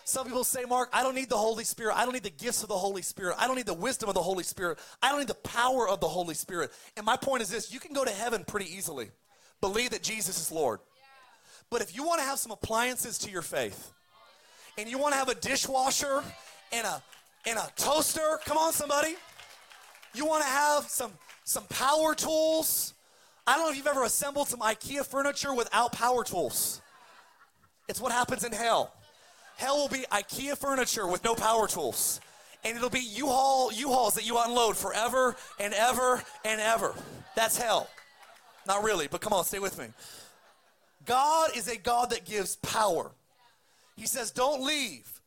[0.04, 1.96] Some people say, Mark, I don't need the Holy Spirit.
[1.96, 3.36] I don't need the gifts of the Holy Spirit.
[3.38, 4.78] I don't need the wisdom of the Holy Spirit.
[5.00, 6.70] I don't need the power of the Holy Spirit.
[6.96, 9.10] And my point is this you can go to heaven pretty easily.
[9.60, 10.80] Believe that Jesus is Lord.
[11.70, 13.92] But if you want to have some appliances to your faith,
[14.78, 16.22] and you want to have a dishwasher
[16.72, 17.02] and a
[17.44, 19.14] and a toaster, come on, somebody.
[20.14, 21.12] You want to have some
[21.44, 22.94] some power tools.
[23.46, 26.80] I don't know if you've ever assembled some IKEA furniture without power tools.
[27.88, 28.94] It's what happens in hell.
[29.56, 32.20] Hell will be IKEA furniture with no power tools.
[32.64, 36.94] And it'll be U-Haul, U-Hauls that you unload forever and ever and ever.
[37.34, 37.90] That's hell.
[38.66, 39.86] Not really, but come on, stay with me.
[41.04, 43.10] God is a God that gives power.
[43.96, 45.20] He says, Don't leave.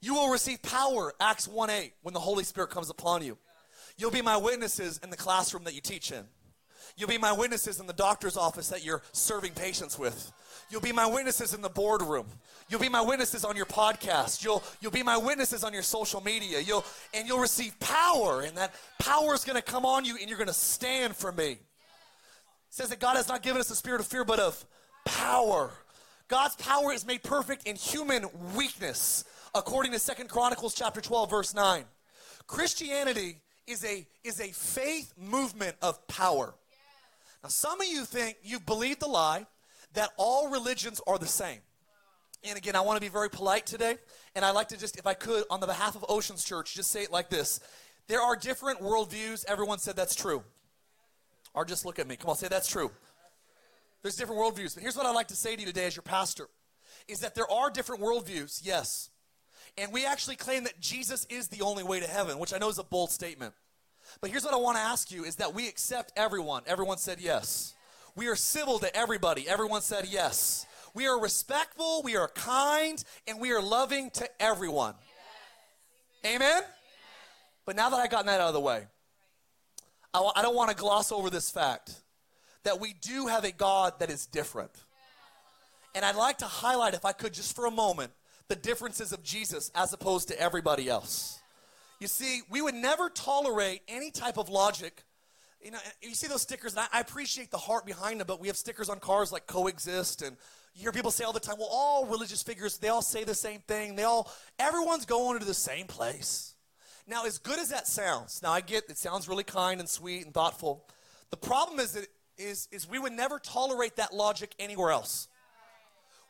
[0.00, 3.36] You will receive power, Acts 1 8, when the Holy Spirit comes upon you.
[3.96, 6.24] You'll be my witnesses in the classroom that you teach in.
[6.96, 10.32] You'll be my witnesses in the doctor's office that you're serving patients with.
[10.70, 12.26] You'll be my witnesses in the boardroom.
[12.68, 14.44] You'll be my witnesses on your podcast.
[14.44, 16.60] You'll, you'll be my witnesses on your social media.
[16.60, 20.28] You'll, and you'll receive power, and that power is going to come on you, and
[20.28, 21.52] you're going to stand for me.
[21.52, 21.58] It
[22.70, 24.64] says that God has not given us a spirit of fear, but of
[25.04, 25.70] power.
[26.28, 31.54] God's power is made perfect in human weakness, according to Second Chronicles chapter 12, verse
[31.54, 31.84] 9.
[32.46, 36.54] Christianity is a, is a faith movement of power.
[37.42, 39.46] Now, some of you think you believe the lie
[39.94, 41.60] that all religions are the same.
[42.44, 43.96] And again, I want to be very polite today,
[44.34, 46.90] and I'd like to just, if I could, on the behalf of Oceans Church, just
[46.90, 47.58] say it like this.
[48.06, 49.46] There are different worldviews.
[49.48, 50.42] Everyone said that's true.
[51.54, 52.16] Or just look at me.
[52.16, 52.90] Come on, say that's true.
[54.08, 54.72] There's different worldviews.
[54.72, 56.48] But here's what I'd like to say to you today as your pastor
[57.08, 59.10] is that there are different worldviews, yes.
[59.76, 62.70] And we actually claim that Jesus is the only way to heaven, which I know
[62.70, 63.52] is a bold statement.
[64.22, 66.62] But here's what I want to ask you is that we accept everyone.
[66.66, 67.74] Everyone said yes.
[68.16, 69.46] We are civil to everybody.
[69.46, 70.64] Everyone said yes.
[70.94, 74.94] We are respectful, we are kind, and we are loving to everyone.
[76.24, 76.62] Amen?
[77.66, 78.86] But now that I've gotten that out of the way,
[80.14, 82.00] I w- I don't want to gloss over this fact
[82.68, 84.70] that we do have a God that is different.
[85.94, 88.12] And I'd like to highlight, if I could, just for a moment,
[88.48, 91.38] the differences of Jesus as opposed to everybody else.
[91.98, 95.02] You see, we would never tolerate any type of logic.
[95.62, 98.48] You know, you see those stickers, and I, appreciate the heart behind them, but we
[98.48, 100.36] have stickers on cars like coexist, and
[100.74, 103.34] you hear people say all the time, well, all religious figures, they all say the
[103.34, 103.96] same thing.
[103.96, 106.54] They all, everyone's going to the same place.
[107.06, 110.26] Now, as good as that sounds, now I get it sounds really kind and sweet
[110.26, 110.84] and thoughtful.
[111.30, 112.08] The problem is that
[112.38, 115.28] is, is we would never tolerate that logic anywhere else.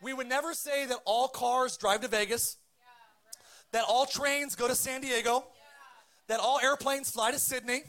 [0.03, 2.57] We would never say that all cars drive to Vegas,
[3.73, 5.45] that all trains go to San Diego,
[6.29, 7.83] that all airplanes fly to Sydney,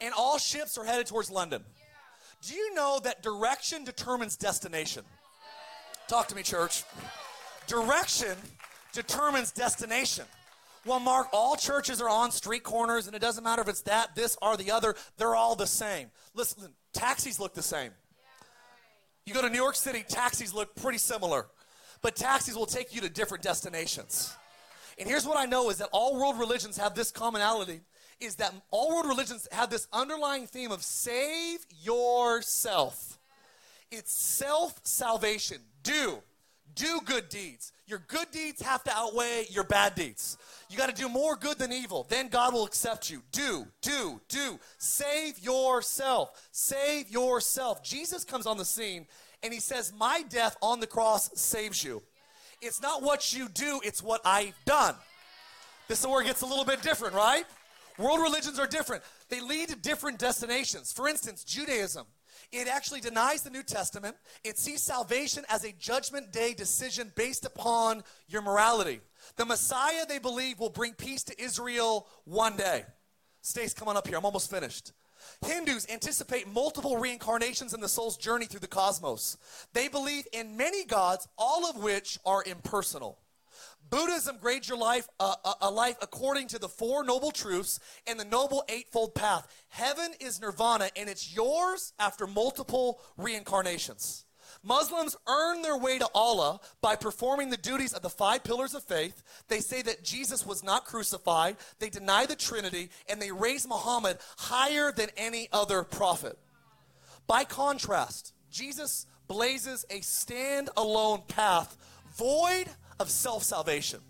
[0.00, 1.62] and all ships are headed towards London.
[2.42, 5.04] Do you know that direction determines destination?
[6.08, 6.84] Talk to me, church.
[7.66, 8.36] Direction
[8.92, 10.24] determines destination.
[10.86, 14.14] Well, Mark, all churches are on street corners, and it doesn't matter if it's that,
[14.14, 14.94] this, or the other.
[15.18, 16.10] They're all the same.
[16.34, 17.90] Listen, taxis look the same.
[19.26, 21.46] You go to New York City, taxis look pretty similar,
[22.02, 24.34] but taxis will take you to different destinations.
[24.98, 27.80] And here's what I know is that all world religions have this commonality
[28.20, 33.18] is that all world religions have this underlying theme of save yourself.
[33.90, 35.58] It's self salvation.
[35.82, 36.22] Do.
[36.74, 37.72] Do good deeds.
[37.86, 40.36] Your good deeds have to outweigh your bad deeds.
[40.70, 42.06] You got to do more good than evil.
[42.08, 43.22] Then God will accept you.
[43.32, 44.60] Do, do, do.
[44.78, 46.48] Save yourself.
[46.52, 47.82] Save yourself.
[47.82, 49.06] Jesus comes on the scene
[49.42, 52.02] and he says, My death on the cross saves you.
[52.62, 54.94] It's not what you do, it's what I've done.
[55.88, 57.44] This is where it gets a little bit different, right?
[57.98, 59.02] World religions are different.
[59.28, 60.92] They lead to different destinations.
[60.92, 62.06] For instance, Judaism.
[62.52, 64.16] It actually denies the New Testament.
[64.44, 69.00] It sees salvation as a judgment day decision based upon your morality.
[69.36, 72.84] The Messiah, they believe, will bring peace to Israel one day.
[73.42, 74.18] Stace, come on up here.
[74.18, 74.92] I'm almost finished.
[75.44, 79.36] Hindus anticipate multiple reincarnations in the soul's journey through the cosmos.
[79.72, 83.18] They believe in many gods, all of which are impersonal.
[83.88, 88.20] Buddhism grades your life uh, a, a life according to the four noble truths and
[88.20, 89.48] the noble eightfold path.
[89.68, 94.24] Heaven is nirvana, and it's yours after multiple reincarnations.
[94.62, 98.82] Muslims earn their way to Allah by performing the duties of the five pillars of
[98.82, 99.22] faith.
[99.48, 104.18] They say that Jesus was not crucified, they deny the Trinity, and they raise Muhammad
[104.36, 106.38] higher than any other prophet.
[107.26, 111.76] By contrast, Jesus blazes a stand-alone path
[112.14, 112.66] void
[112.98, 114.00] of self-salvation.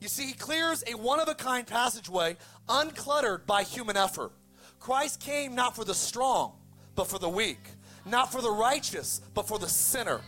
[0.00, 2.36] You see, he clears a one-of-a-kind passageway
[2.68, 4.30] uncluttered by human effort.
[4.78, 6.52] Christ came not for the strong,
[6.94, 7.58] but for the weak
[8.08, 10.20] not for the righteous, but for the sinner.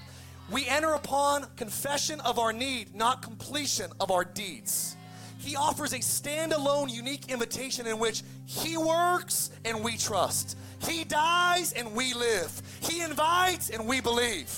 [0.51, 4.97] We enter upon confession of our need, not completion of our deeds.
[5.39, 10.59] He offers a standalone, unique invitation in which He works and we trust.
[10.87, 12.61] He dies and we live.
[12.81, 14.51] He invites and we believe.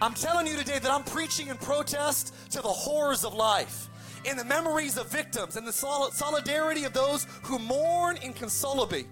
[0.00, 3.88] I'm telling you today that I'm preaching in protest to the horrors of life,
[4.24, 9.06] in the memories of victims, and the solidarity of those who mourn inconsolably.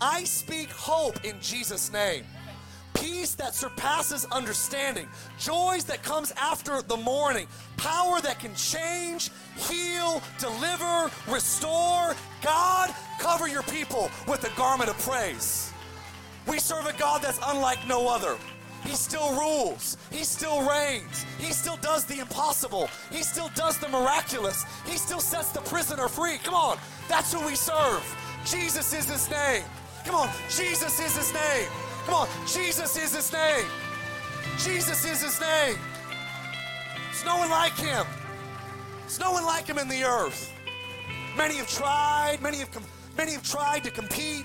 [0.00, 2.24] I speak hope in Jesus' name
[3.00, 7.46] peace that surpasses understanding, joys that comes after the morning,
[7.76, 12.14] power that can change, heal, deliver, restore.
[12.42, 15.72] God, cover your people with the garment of praise.
[16.46, 18.36] We serve a God that's unlike no other.
[18.84, 19.96] He still rules.
[20.10, 21.24] He still reigns.
[21.38, 22.88] He still does the impossible.
[23.10, 24.64] He still does the miraculous.
[24.86, 26.38] He still sets the prisoner free.
[26.38, 26.78] Come on,
[27.08, 28.02] that's who we serve.
[28.44, 29.64] Jesus is his name.
[30.04, 31.68] Come on, Jesus is his name.
[32.10, 33.64] Come on, Jesus is his name.
[34.58, 35.76] Jesus is his name.
[37.06, 38.04] There's no one like him.
[39.02, 40.52] There's no one like him in the earth.
[41.36, 42.82] Many have tried, many have, com-
[43.16, 44.44] many have tried to compete,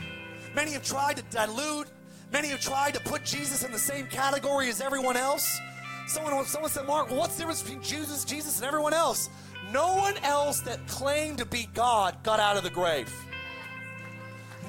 [0.55, 1.87] many have tried to dilute,
[2.31, 5.59] many have tried to put Jesus in the same category as everyone else.
[6.05, 9.27] Someone, someone said, Mark, what's the difference between Jesus, Jesus, and everyone else?
[9.71, 13.11] No one else that claimed to be God got out of the grave.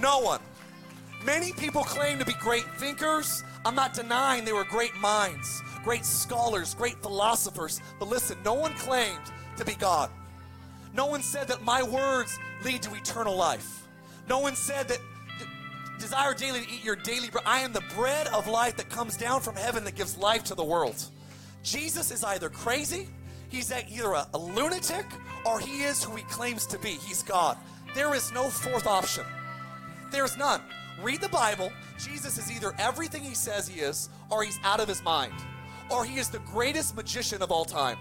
[0.01, 0.41] No one.
[1.25, 3.43] Many people claim to be great thinkers.
[3.65, 7.81] I'm not denying they were great minds, great scholars, great philosophers.
[7.99, 10.11] But listen, no one claimed to be God.
[10.95, 13.87] No one said that my words lead to eternal life.
[14.29, 14.99] No one said that
[15.99, 17.45] desire daily to eat your daily bread.
[17.47, 20.55] I am the bread of life that comes down from heaven that gives life to
[20.55, 21.03] the world.
[21.63, 23.09] Jesus is either crazy,
[23.49, 25.07] he's either a, a lunatic,
[25.45, 26.91] or he is who he claims to be.
[26.91, 27.59] He's God.
[27.95, 29.25] There is no fourth option.
[30.11, 30.61] There's none.
[31.03, 31.73] Read the Bible.
[31.99, 35.35] Jesus is either everything he says he is, or he's out of his mind,
[35.91, 37.99] or he is the greatest magician of all time.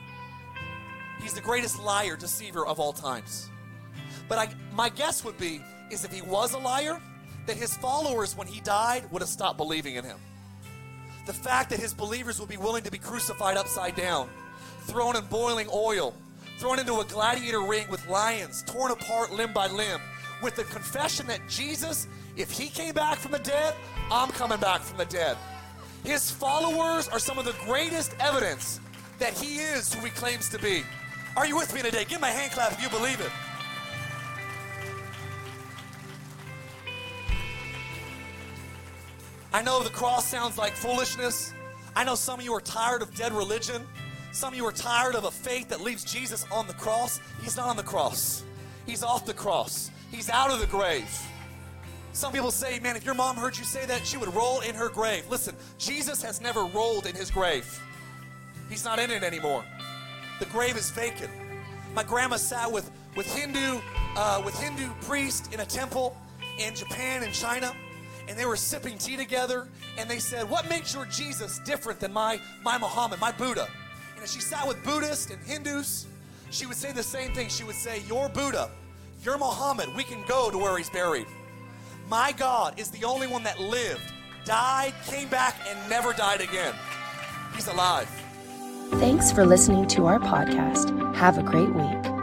[1.21, 3.49] He's the greatest liar, deceiver of all times.
[4.27, 7.01] But I, my guess would be is if he was a liar,
[7.45, 10.17] that his followers, when he died, would have stopped believing in him.
[11.25, 14.29] The fact that his believers would be willing to be crucified upside down,
[14.81, 16.15] thrown in boiling oil,
[16.59, 19.99] thrown into a gladiator ring with lions, torn apart limb by limb,
[20.41, 22.07] with the confession that Jesus
[22.37, 23.73] if he came back from the dead,
[24.11, 25.37] I'm coming back from the dead.
[26.03, 28.79] His followers are some of the greatest evidence
[29.19, 30.83] that he is who he claims to be.
[31.37, 32.03] Are you with me today?
[32.05, 33.31] Give me a hand clap if you believe it.
[39.53, 41.53] I know the cross sounds like foolishness.
[41.95, 43.81] I know some of you are tired of dead religion.
[44.33, 47.21] Some of you are tired of a faith that leaves Jesus on the cross.
[47.41, 48.43] He's not on the cross,
[48.85, 51.09] He's off the cross, He's out of the grave.
[52.13, 54.73] Some people say, man, if your mom heard you say that, she would roll in
[54.73, 55.25] her grave.
[55.29, 57.67] Listen, Jesus has never rolled in his grave.
[58.69, 59.65] He's not in it anymore.
[60.39, 61.31] The grave is vacant.
[61.93, 63.81] my grandma sat with, with Hindu
[64.15, 66.15] uh, with Hindu priests in a temple
[66.57, 67.73] in Japan and China,
[68.29, 72.13] and they were sipping tea together, and they said, "What makes your Jesus different than
[72.13, 73.67] my my Muhammad, my Buddha?"
[74.15, 76.07] And as she sat with Buddhists and Hindus,
[76.49, 77.49] she would say the same thing.
[77.49, 78.69] She would say, "Your Buddha,
[79.25, 81.25] your Muhammad, we can go to where he's buried.
[82.09, 84.13] My God is the only one that lived,
[84.45, 86.75] died, came back, and never died again.
[87.55, 88.09] He's alive."
[88.91, 91.15] Thanks for listening to our podcast.
[91.15, 92.14] Have a great week.